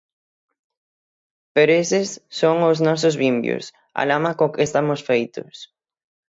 [1.55, 2.07] Pero eses
[2.39, 3.65] son os nosos vimbios,
[3.99, 5.55] a lama coa que estamos feitos.